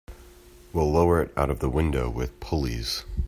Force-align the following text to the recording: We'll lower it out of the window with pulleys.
We'll 0.73 0.91
lower 0.91 1.21
it 1.21 1.31
out 1.37 1.51
of 1.51 1.59
the 1.59 1.69
window 1.69 2.09
with 2.09 2.39
pulleys. 2.39 3.03